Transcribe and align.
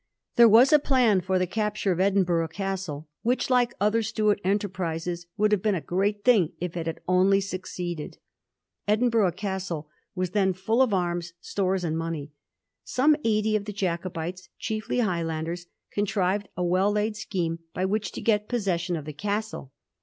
There 0.35 0.49
was 0.49 0.73
a 0.73 0.79
plan 0.79 1.21
for 1.21 1.37
the 1.37 1.45
capture 1.45 1.91
of 1.91 1.99
Edinburgh 1.99 2.47
Castle, 2.47 3.07
which, 3.21 3.51
like 3.51 3.75
other 3.79 4.01
Stuart 4.01 4.41
enterprises, 4.43 5.27
would 5.37 5.51
have 5.51 5.61
been 5.61 5.75
a 5.75 5.79
great 5.79 6.23
thing 6.23 6.53
if 6.59 6.75
it 6.75 6.87
had 6.87 7.01
only 7.07 7.39
succeeded. 7.39 8.17
Edinburgh 8.87 9.33
Castle 9.33 9.91
was 10.15 10.31
then 10.31 10.55
fiiU 10.55 10.81
of 10.81 10.91
arms, 10.91 11.33
stores, 11.39 11.83
and 11.83 11.95
money. 11.95 12.31
Some 12.83 13.15
eighty 13.23 13.55
of 13.55 13.65
the 13.65 13.73
Jacobites, 13.73 14.49
chiefly 14.57 15.01
High 15.01 15.21
landers, 15.21 15.67
contrived 15.91 16.49
a 16.57 16.63
well 16.63 16.91
laid 16.91 17.15
scheme 17.15 17.59
by 17.75 17.85
which 17.85 18.11
to 18.13 18.21
get 18.21 18.49
possession 18.49 18.95
of 18.95 19.05
the 19.05 19.13
Castle. 19.13 19.71